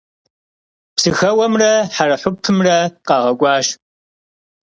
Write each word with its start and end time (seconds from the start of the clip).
Псыхэуэмрэ 0.95 1.71
хьэрэхьупымрэ 1.93 2.77
къагъэкӀуащ. 3.05 3.67